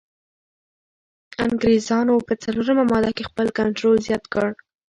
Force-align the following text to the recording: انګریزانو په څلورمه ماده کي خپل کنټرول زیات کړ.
انګریزانو 1.45 2.15
په 2.27 2.33
څلورمه 2.43 2.83
ماده 2.91 3.11
کي 3.17 3.23
خپل 3.29 3.47
کنټرول 3.59 3.95
زیات 4.07 4.23
کړ. 4.33 4.47